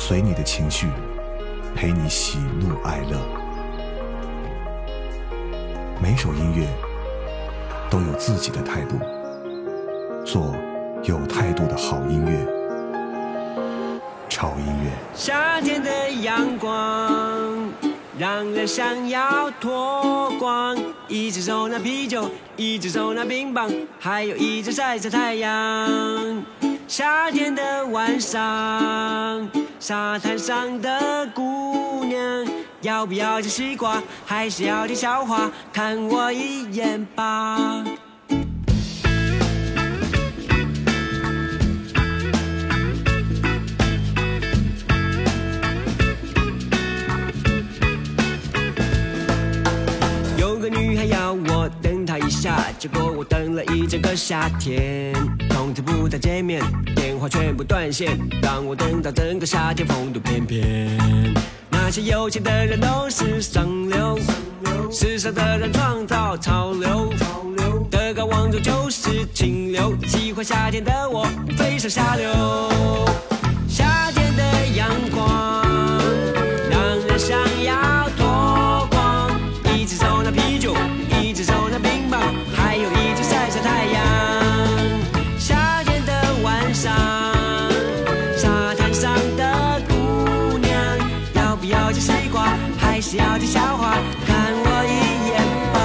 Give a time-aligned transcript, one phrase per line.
[0.00, 0.86] 随你的情绪，
[1.74, 3.18] 陪你喜怒哀乐。
[6.00, 6.68] 每首音乐
[7.90, 8.96] 都有自己的态度，
[10.24, 10.54] 做
[11.02, 14.90] 有态度的好音乐，超音乐。
[15.16, 17.68] 夏天的阳光
[18.16, 23.68] 让人想要脱光，一只手拿啤酒，一只手拿冰棒，
[23.98, 26.44] 还有一只晒晒太阳。
[26.86, 29.46] 夏天的晚上，
[29.80, 32.46] 沙滩上的姑娘，
[32.82, 35.50] 要不要吃西瓜，还是要听笑话？
[35.72, 37.84] 看我一眼吧。
[52.28, 55.14] 一下，结果我等了一整个夏天，
[55.48, 56.62] 从此不再见面，
[56.94, 60.90] 电话全部断线，让我等到整个夏天风度翩翩。
[61.70, 64.18] 那些有钱的人都是上流，
[64.92, 67.10] 时尚的人创造潮流，
[67.90, 71.26] 德高望重就是清流，喜欢夏天的我
[71.56, 72.28] 飞上下流。
[73.66, 75.64] 夏天的阳光
[93.08, 93.96] 还是要听笑话？
[94.26, 94.92] 看我一
[95.30, 95.40] 眼
[95.72, 95.76] 吧。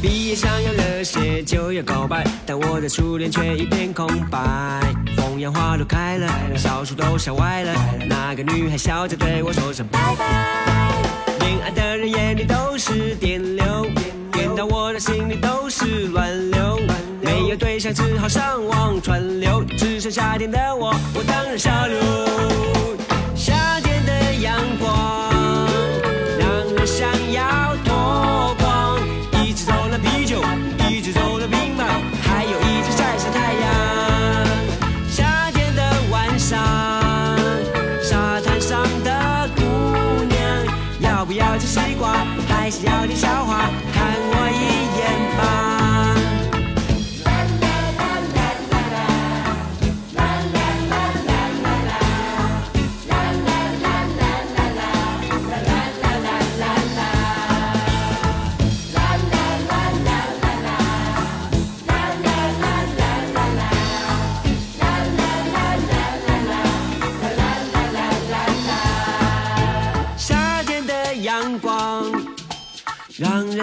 [0.00, 4.38] 毕业想要热血就要告白，但我的初恋却一片空白。
[5.16, 7.74] 风扬花都开了，小树都笑歪了，
[8.06, 10.94] 那个女孩笑着对我说声拜拜。
[11.40, 13.64] 恋爱的人眼里都是电流，
[14.64, 16.78] 我的心里都是乱流。
[17.20, 21.98] 没有对象只好上网串流，只剩夏天的我，我当然下流。
[23.34, 25.32] 夏天的阳光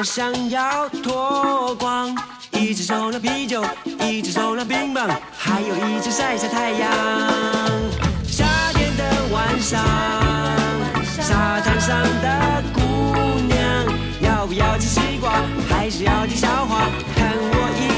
[0.03, 2.15] 想要脱光，
[2.51, 3.63] 一只手拿啤酒，
[3.99, 6.89] 一只手拿冰棒，还有一只晒晒太阳。
[8.25, 9.83] 夏天的晚上，
[11.19, 12.79] 沙滩上的姑
[13.47, 13.59] 娘，
[14.21, 16.85] 要不要吃西瓜，还是要听笑话？
[17.15, 17.88] 看我一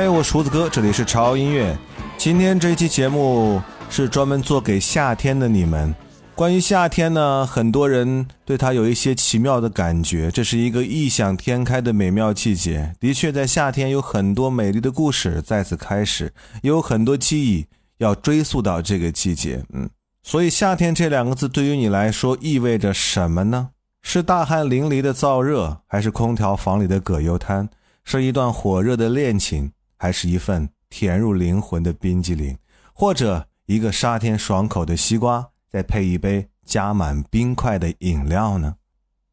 [0.00, 1.76] 嘿，我厨子哥，这里是潮音乐。
[2.16, 3.60] 今天这一期节目
[3.90, 5.92] 是专门做给夏天的你们。
[6.36, 12.94] 关于夏天呢，很多人对它有一些奇妙的感觉，这是一个异想天开的美妙季节。
[13.00, 17.66] 的确，在夏天有很多美丽的故事在此开始，也有很多记忆
[17.96, 19.64] 要追溯到这个季节。
[19.72, 19.90] 嗯，
[20.22, 23.70] 所以夏天这两个字对于你来说意味着什么呢？
[24.02, 27.68] 是大汗淋漓的燥热，还是空调房里的葛优瘫？
[28.04, 32.56] 是一段火热的恋情，还是一份甜入灵魂的冰激凌，
[32.94, 38.76] 或者一个沙天爽口的西瓜，再配一杯加满冰块的饮料呢？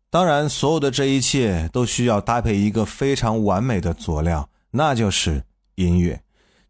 [0.10, 5.44] 当然，所有的这一切都需要搭配一个非常完美的佐料，那就是
[5.76, 6.22] 音乐。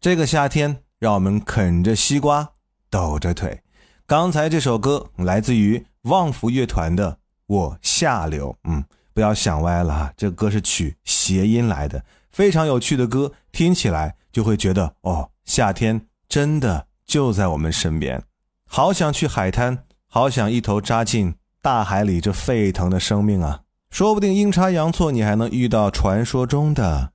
[0.01, 2.47] 这个夏天，让我们啃着西瓜，
[2.89, 3.61] 抖着腿。
[4.07, 7.11] 刚才这首歌来自于旺福乐团的
[7.47, 8.83] 《我下流》，嗯，
[9.13, 12.03] 不要想歪了哈，这歌是取谐音来的，
[12.35, 18.21] 非常有趣的歌，听起来就会觉得哦，夏天真的就在我们身边，
[18.67, 21.33] 好想去海滩，好想一头扎进。
[21.61, 27.13] 大海里这沸腾的生命啊，说不定阴差阳错，你还能遇到传说中的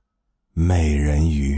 [0.53, 1.55] 美人鱼。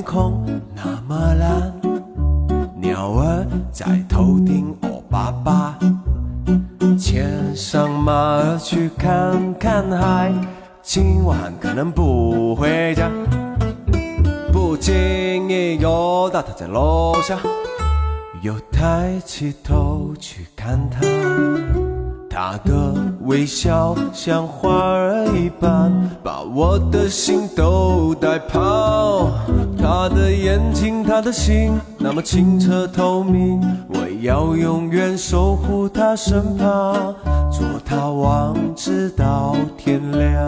[0.00, 0.42] 天空
[0.74, 1.70] 那么蓝。
[2.80, 5.78] 鸟儿在头顶哦爸爸，
[6.98, 10.32] 牵上马儿去看看海，
[10.80, 13.10] 今晚可能不回家。
[14.50, 17.38] 不经意又到他在楼下，
[18.40, 21.00] 又抬起头去看他。
[22.30, 22.94] 他的
[23.24, 25.92] 微笑像花儿一般，
[26.22, 29.28] 把我的心都带跑。
[29.82, 37.14] 他的眼睛，他的心，那么清澈透明，我要永远守护他身旁，
[37.50, 40.46] 做他王直到天亮。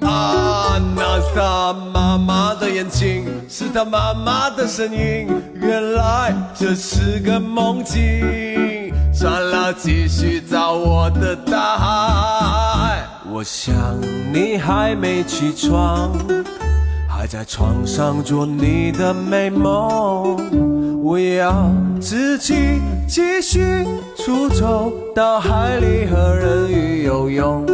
[0.00, 5.28] 啊，那是他妈妈的眼睛是他妈妈的声音，
[5.60, 8.75] 原来这是个梦境。
[9.18, 13.02] 算了，继续找我的大海。
[13.32, 13.74] 我想
[14.30, 16.12] 你还没起床，
[17.08, 20.36] 还在床上做你的美梦。
[21.02, 22.78] 我要自己
[23.08, 23.86] 继续
[24.18, 27.64] 出走到海里和人鱼游泳。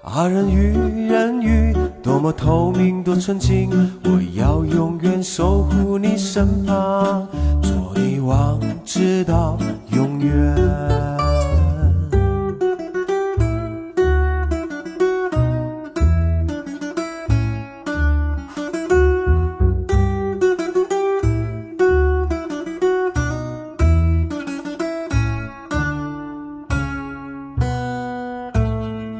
[0.00, 1.76] 啊，人鱼，人鱼。
[2.02, 3.68] 多么透明，多纯净，
[4.04, 7.26] 我要永远守护你身旁，
[7.62, 9.58] 做你王，直到
[9.94, 10.34] 永远。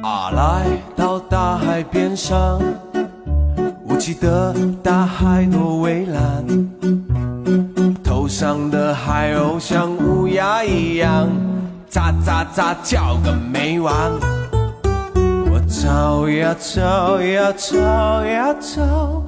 [0.03, 0.67] 啊来
[0.97, 2.61] 到大海边上
[3.87, 6.45] 我记得大海多蔚蓝。
[8.03, 9.94] 头上的海鸥像
[10.67, 11.29] 一样，
[11.91, 14.13] 喳喳喳叫个没完。
[15.51, 19.23] 我找呀找呀找呀找，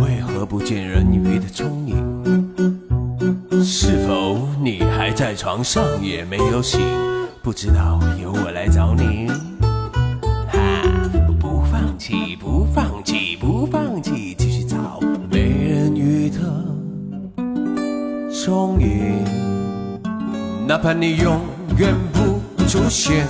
[0.00, 2.44] 为何不见人鱼的踪影？
[3.64, 6.80] 是否你还在床上也没有醒？
[7.42, 9.30] 不知道由我来找你。
[11.38, 15.00] 不放弃，不放弃，不放弃，继续找
[15.30, 16.38] 美人鱼的
[18.30, 19.24] 踪影，
[20.70, 21.40] 哪怕你永
[21.78, 23.26] 远不出现。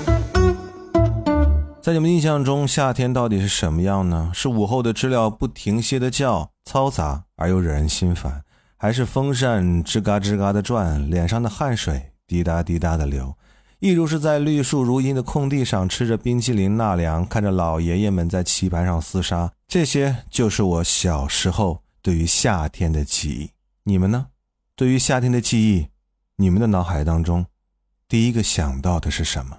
[1.81, 4.31] 在你们印象中，夏天到底是什么样呢？
[4.35, 8.43] 是午后的知了不停歇的叫，嘈杂而又惹人心烦，
[8.77, 13.35] 还是风扇吱嘎吱嘎的转，脸上的汗水滴答滴答的流？
[13.79, 19.51] 一如是在绿树如茵的空地上吃着冰淇淋纳凉，看着老爷爷们在棋盘上厮杀。
[19.67, 23.51] 这些就是我小时候对于夏天的记忆。
[23.85, 24.27] 你们呢？
[24.77, 25.87] 对于夏天的记忆，
[26.41, 27.45] 你们的脑海当中，
[28.09, 29.59] 第一个想到的是什么？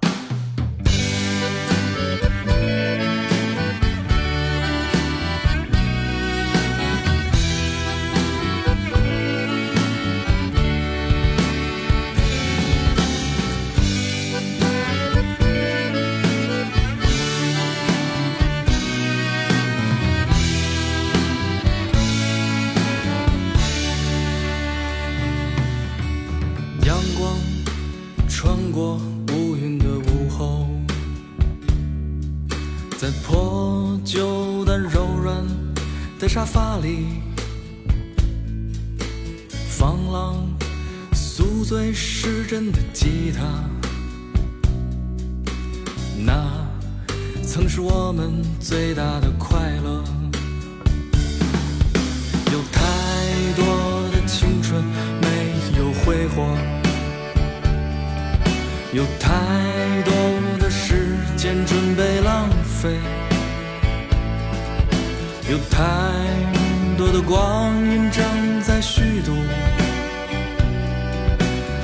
[67.71, 69.31] 光阴正在虚度，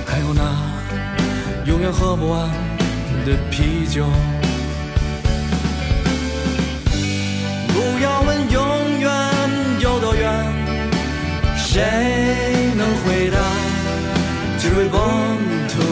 [0.05, 0.43] 还有那
[1.63, 2.49] 永远喝不完
[3.25, 4.05] 的啤酒。
[7.69, 9.09] 不要问永远
[9.79, 10.29] 有多远，
[11.55, 11.81] 谁
[12.75, 13.37] 能回答？
[14.59, 15.37] 只为 born
[15.69, 15.83] to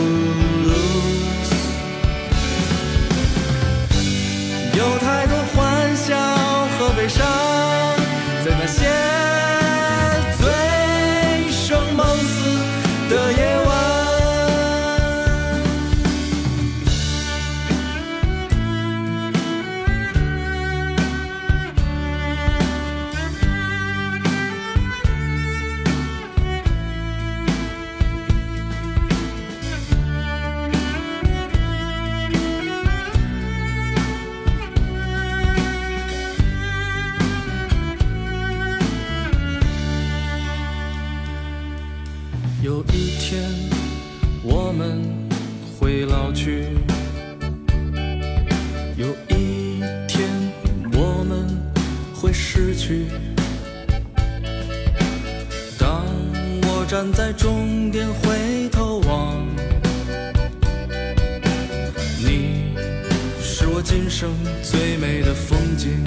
[0.67, 1.53] lose。
[4.77, 6.17] 有太多欢笑
[6.77, 7.25] 和悲伤，
[56.95, 59.45] 站在终点回头望，
[62.23, 62.73] 你
[63.41, 64.33] 是我今生
[64.63, 66.01] 最美的风景。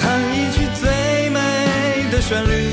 [0.00, 2.70] 弹一曲最美的旋律，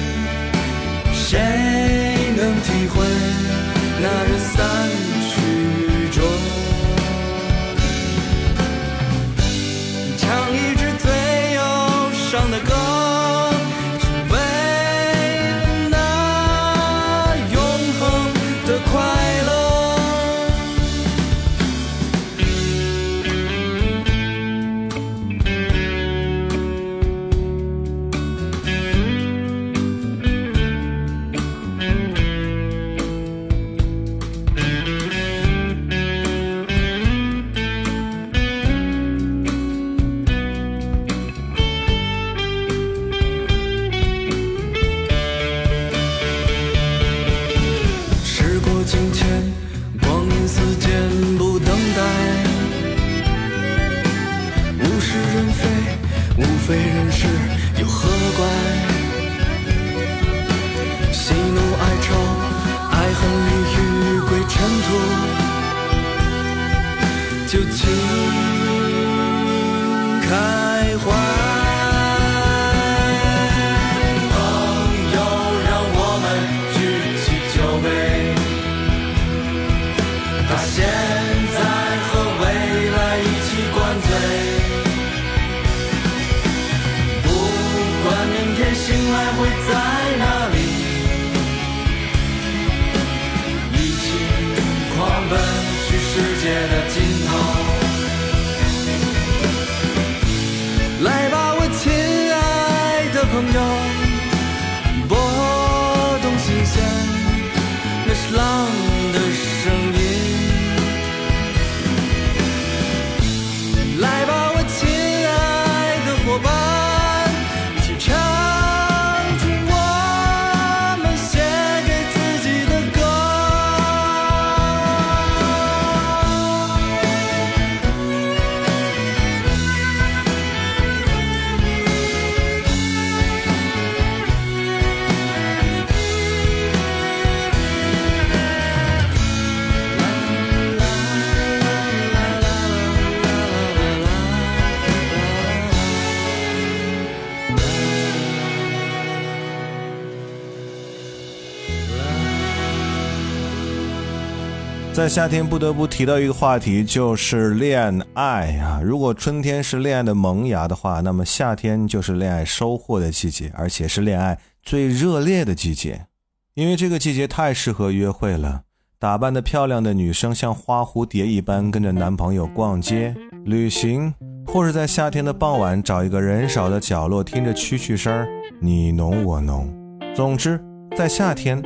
[155.03, 158.79] 在夏天不得不提到一个话题，就是恋爱啊。
[158.81, 166.05] 如果春天是恋爱的萌芽的话，那么夏天就是恋爱收获的季节，而且是恋爱最热烈的季节。
[166.53, 168.61] 因为这个季节太适合约会了，
[168.97, 174.13] 打扮的漂亮的女生像花蝴蝶一般跟着男朋友逛街、 旅行，
[174.47, 178.25] 或是在夏天的傍晚找一个人少的角落，听着蛐蛐声，
[178.61, 179.69] 你侬我侬。
[180.15, 180.57] 总之，
[180.95, 181.61] 在夏天，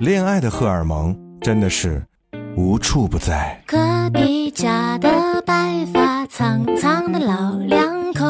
[0.00, 2.02] 恋爱的荷尔蒙真的是
[2.58, 3.62] 无处不在。
[3.64, 3.78] 隔
[4.12, 8.24] 壁家的白发苍苍的老两口，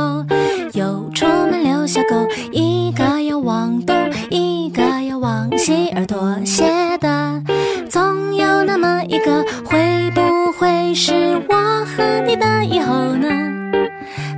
[0.74, 3.96] 又出门遛小狗，一个要往东，
[4.28, 7.42] 一个要往西，耳朵斜的
[7.88, 13.30] 总有那么一个，会不会是我和你的以后呢？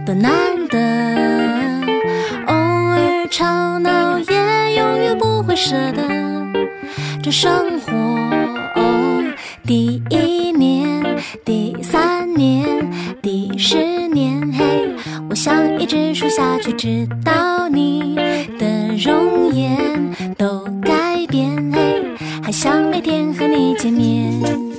[0.06, 0.32] 多难
[0.68, 0.78] 得。
[2.47, 6.04] 偶尔吵闹，也永远不会舍得。
[7.20, 7.90] 这生活，
[9.70, 12.90] 第一年、第三年、
[13.22, 14.90] 第十年，嘿，
[15.28, 18.16] 我想一直数下去，直到你
[18.58, 22.02] 的容颜都改变，嘿，
[22.42, 24.69] 还想每天和你见面。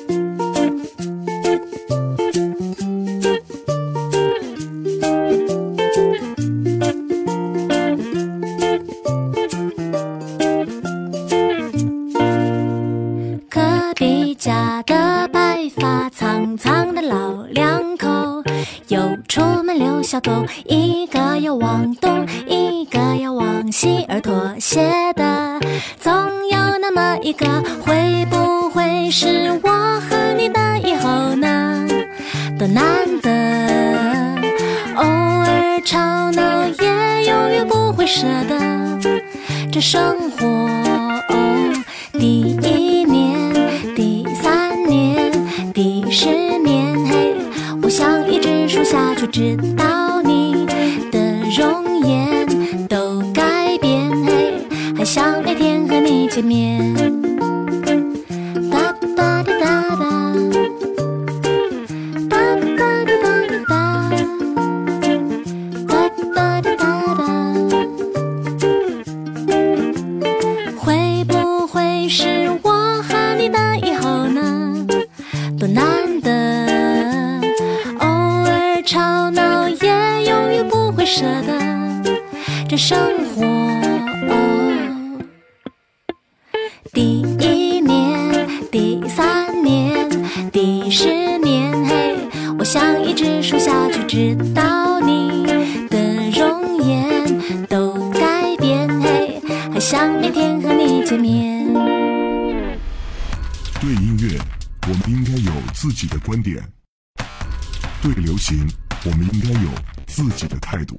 [15.01, 18.43] 的白发苍苍的老两口，
[18.88, 25.60] 又出门遛小狗，一个要往东，一个要往西，而妥协的
[26.00, 26.13] 总
[26.50, 27.48] 有那么一个，
[27.84, 29.70] 会不会是我
[30.01, 31.88] 和你的以后呢？
[32.60, 33.31] 多难得，
[34.98, 35.98] 偶尔吵
[36.29, 39.00] 闹也永远不会舍得，
[39.72, 41.11] 这生活。
[82.72, 82.98] 这生
[83.36, 83.44] 活。
[86.94, 90.10] 第一年、第三年、
[90.54, 92.16] 第十年，嘿，
[92.58, 95.46] 我想一直数下去，直到你
[95.90, 99.42] 的容颜都改变，嘿，
[99.74, 101.74] 还想每天和你见面。
[103.81, 104.40] 对音乐，
[104.84, 106.62] 我们应该有自己的观点；
[108.01, 108.66] 对流行，
[109.03, 109.68] 我们应该有
[110.07, 110.98] 自己的态度。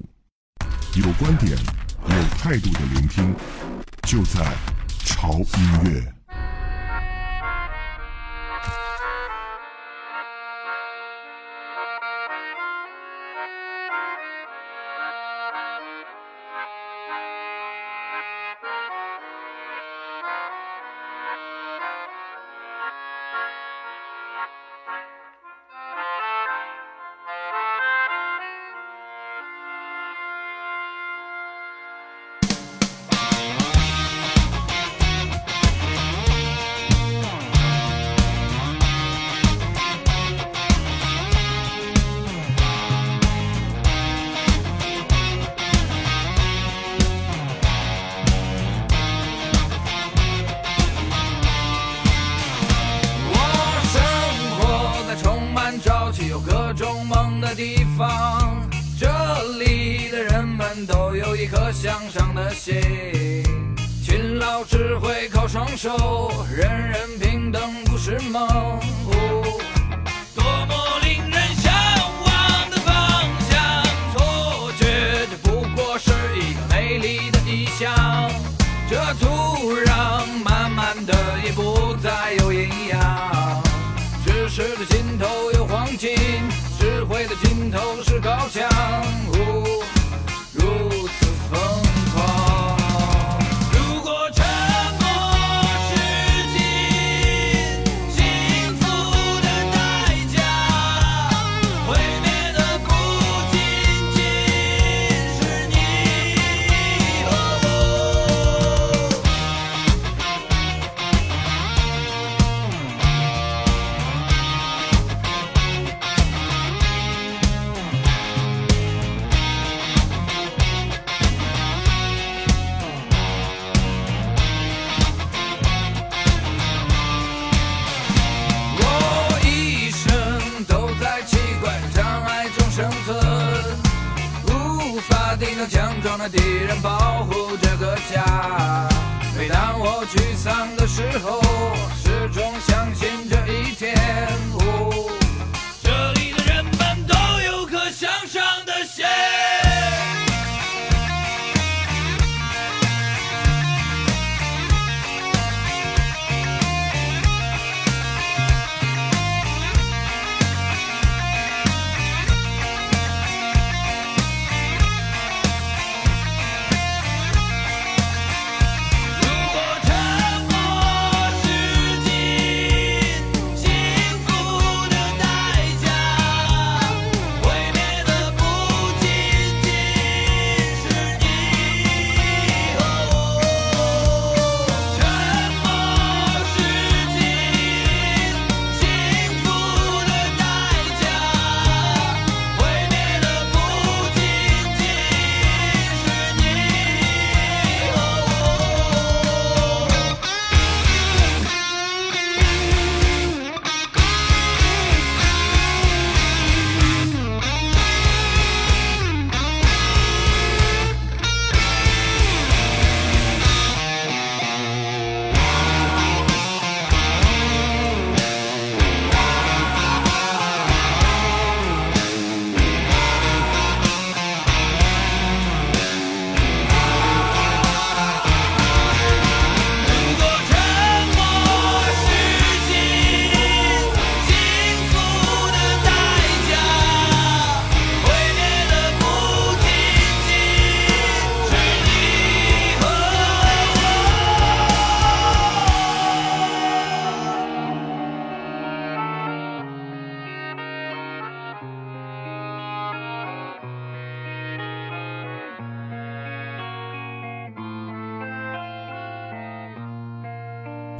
[0.95, 1.51] 有观点、
[2.07, 3.33] 有态度的聆听，
[4.03, 4.45] 就在
[5.03, 6.13] 潮音乐。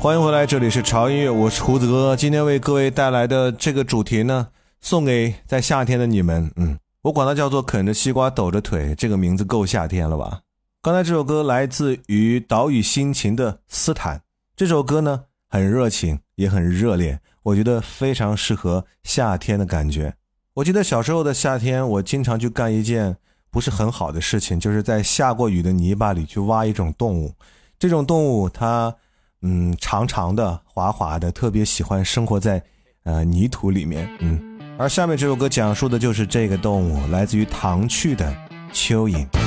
[0.03, 2.13] 欢迎回来，这里是潮音乐，我是胡子哥。
[2.13, 4.49] 今天为各位带来的这个主题呢，
[4.81, 6.51] 送给在夏天的你们。
[6.57, 10.41] 嗯，我管它叫做啃着西瓜抖着腿，这个名字够夏天了吧？
[10.81, 14.21] 刚才这首歌来自于岛屿心情的斯坦，
[14.57, 20.13] 这首歌呢很热情，也很热烈，我觉得非常适合夏天的感觉。
[20.55, 23.15] 我记得小时候的夏天，我经常去干一件
[23.49, 27.33] 不是很好的事情，就是在下过雨的泥巴里去挖一种动物。
[27.79, 28.93] 这种动物它。
[29.43, 32.63] 嗯，长长的、滑滑的，特别喜欢生活在，
[33.03, 34.09] 呃，泥土里面。
[34.19, 34.41] 嗯，
[34.79, 38.33] 而下面这首歌讲述的就是这个动物，来自于唐趣的
[38.71, 39.42] 蚯蚓。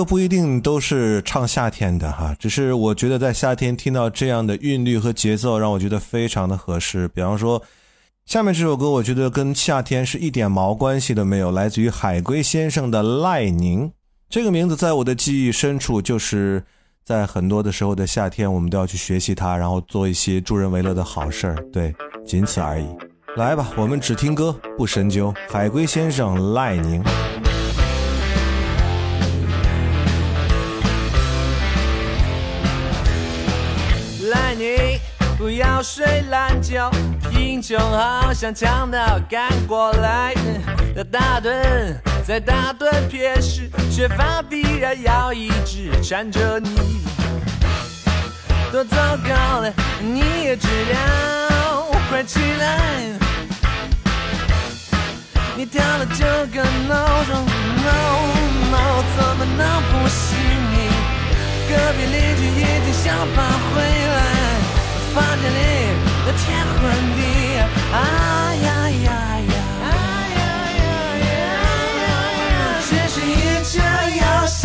[0.00, 7.06] 歌不一定都是唱夏天的哈，只是我觉得在夏天听到这样的韵律和节奏，让我觉得非常的合适。
[7.08, 7.62] 比方说，
[8.24, 13.88] 下面这首歌，我觉得跟夏天是一点毛关系都没有，来自于海龟先生的《赖宁》
[14.30, 16.64] 这个名字，在我的记忆深处，就是
[17.04, 21.94] 在很多的时候的夏天，我们都要去学习它，然后做一些助人为乐的好事儿，对，
[22.26, 22.86] 仅此而已。
[23.36, 27.02] 来吧，我们只听歌不深究，海龟先生《赖宁》。
[35.60, 36.90] 要睡懒觉，
[37.30, 40.32] 贫穷好像强盗赶过来。
[40.96, 41.94] 要打盹，
[42.26, 47.02] 在打盹撇时，缺乏必然要一直缠着你。
[48.72, 49.70] 多糟糕了，
[50.00, 53.02] 你也知道，快起来！
[55.58, 57.36] 你调了九个闹钟，
[57.84, 57.90] 闹
[58.70, 60.38] 闹怎么能不醒
[60.72, 60.88] 你？
[61.68, 64.39] 隔壁邻居已经想搬回来，
[65.12, 65.54] 房间里
[66.24, 66.80] 的天昏
[67.16, 67.20] 地
[67.92, 69.10] 暗，啊呀呀
[69.50, 69.86] 呀，啊
[70.36, 70.40] 呀
[70.78, 70.82] 呀
[72.00, 72.02] 呀，
[72.86, 73.74] 只是一场
[74.14, 74.58] 游戏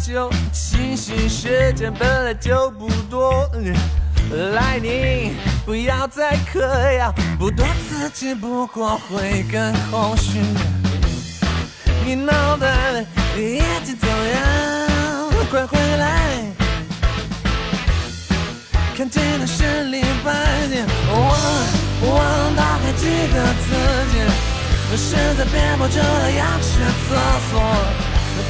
[0.00, 3.48] 就，清醒时间本来就不多。
[4.52, 5.34] 来你，
[5.66, 6.60] 不要再嗑
[6.92, 10.38] 药，不多刺激不过会更空虚。
[12.04, 12.92] 你脑袋
[13.36, 14.40] 里已经走样，
[15.50, 16.46] 快回来！
[18.96, 20.32] 看见了十里八
[20.70, 21.20] 点，忘
[22.10, 23.68] 忘打开几个字
[24.12, 24.14] 节。
[24.96, 27.14] 实在憋不住了，要去厕
[27.50, 27.60] 所，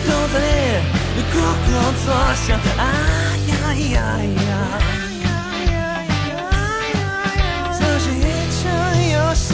[0.07, 1.00] 肚子里
[1.33, 1.69] 咕咕
[2.05, 2.81] 作响，啊
[3.49, 3.53] 呀
[3.93, 3.97] 呀
[4.45, 4.49] 呀！
[7.79, 8.19] 这是一
[8.57, 8.63] 场
[9.13, 9.49] 游戏，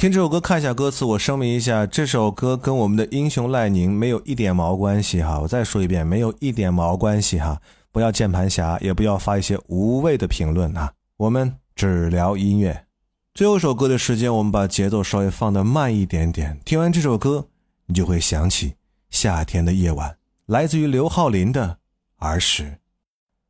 [0.00, 1.04] 听这首歌，看一下歌词。
[1.04, 5.38] 我声明一下，这首歌跟我们的英雄赖宁没有一点毛关系哈。
[5.38, 7.60] 我再说一遍，没有一点毛关系哈。
[7.92, 10.90] 不要键盘侠，也不要发一些无谓的评论啊。
[11.18, 12.86] 我们只聊音乐。
[13.34, 16.58] 最后一首歌的时间，我们把节奏稍微放得慢一点点。
[16.64, 17.44] 听完这首歌，
[17.84, 18.72] 你就会想起
[19.10, 21.76] 夏天的夜晚，来自于刘浩林的
[22.26, 22.62] 《儿时》。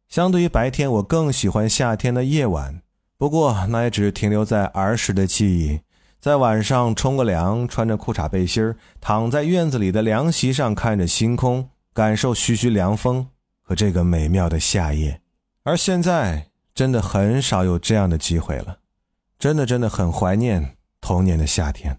[0.08, 2.82] 相对于白天，我更喜欢夏天的夜晚。
[3.16, 5.78] 不过，那也只是停留在儿时的记忆。
[6.20, 13.26] 在晚上冲个凉，穿着裤衩背心，躺在院子里的凉席上，看着星空，感受徐徐凉风
[13.62, 15.22] 和这个美妙的夏夜。
[15.62, 18.80] 而现在，真的很少有这样的机会了，
[19.38, 21.98] 真的真的很怀念童年的夏天。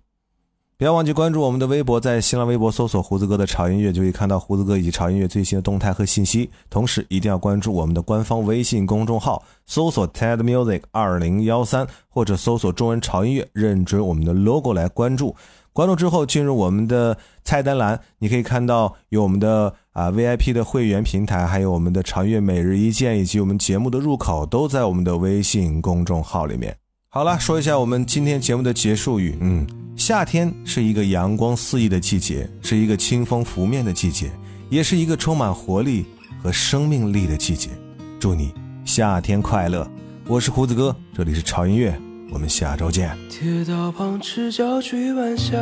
[0.81, 6.49] 不要忘记关注我们的微博，在新浪微博搜索“胡子哥的潮音乐”，就可以看到胡子哥以及潮音乐最新的动态和信息。
[6.71, 15.35] 同时，一定要关注我们的官方微信公众号，搜索 TED Music 二零幺三，或者搜索中文潮音乐，认准我们的 logo 来关注。
[15.71, 26.75] 关注之后，进入我们的菜单栏，你可以看到有我们的啊 VIP 的会员平台，还有我们的潮音乐每日一见，以及我们节目的入口，都在我们的微信公众号里面。
[27.13, 29.35] 好了，说一下我们今天节目的结束语。
[29.41, 34.31] 嗯，夏天是一个阳光肆意的季节，是一个清风拂面的季节，
[34.69, 36.05] 也是一个充满活力
[36.41, 37.69] 和生命力的季节。
[38.17, 38.53] 祝你
[38.85, 39.85] 夏天快乐！
[40.25, 41.93] 我是胡子哥，这里是潮音乐，
[42.31, 43.13] 我们下周见。
[43.29, 45.57] 铁道旁赤脚追晚霞，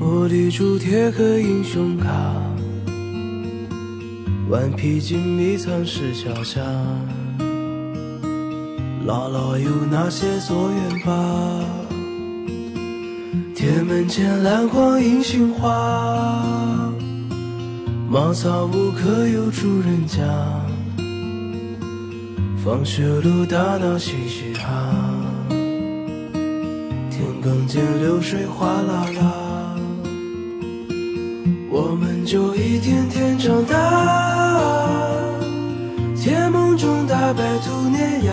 [0.00, 2.10] 玻璃珠铁盒英雄卡，
[4.48, 6.60] 顽皮筋迷藏石桥下。
[9.04, 11.12] 姥姥有那些作业吧？
[13.54, 16.92] 铁门前篮筐银杏花，
[18.08, 20.22] 茅草屋可有住人家？
[22.64, 24.68] 放学路打闹嘻嘻哈，
[27.10, 29.74] 天更见流水哗啦啦，
[31.68, 33.76] 我们就一天天长大，
[36.16, 38.32] 甜梦中大白兔碾压，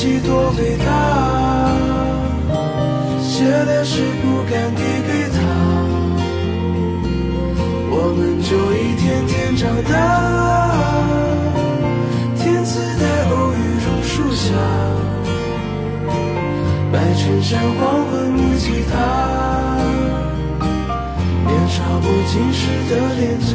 [0.00, 0.88] 己多伟大，
[3.20, 5.38] 写的诗不敢递给他，
[7.90, 9.92] 我们就一天天长大。
[12.34, 14.48] 天赐的偶遇榕树下，
[16.90, 18.96] 白衬衫黄昏木吉他，
[21.44, 23.52] 年少不经事的脸颊。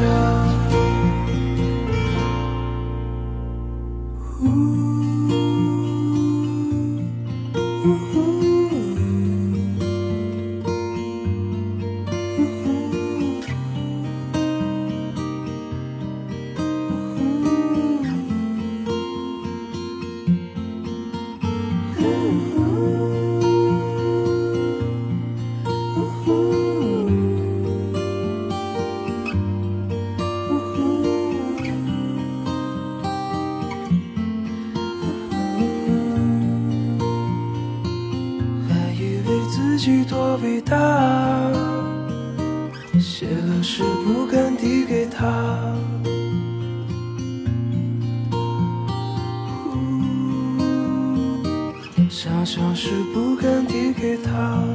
[52.56, 54.75] 像是不敢递给他。